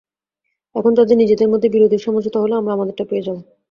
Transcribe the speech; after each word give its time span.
এখন 0.75 0.91
তাদের 0.95 1.15
নিজেদের 1.17 1.47
মধ্যে 1.49 1.67
বিরোধের 1.69 2.03
সমঝোতা 2.05 2.39
হলে 2.41 2.55
আমরা 2.57 2.71
আমাদেরটা 2.73 3.03
পেয়ে 3.09 3.25
যাব। 3.27 3.37